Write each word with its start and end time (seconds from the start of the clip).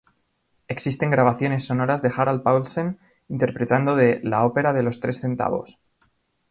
Existen 0.67 1.11
grabaciones 1.11 1.65
sonoras 1.65 2.01
de 2.01 2.09
Harald 2.17 2.41
Paulsen 2.41 2.97
interpretando 3.29 3.95
de 3.95 4.19
"La 4.23 4.43
ópera 4.47 4.73
de 4.73 4.81
los 4.81 4.99
tres 4.99 5.21
centavos". 5.21 5.77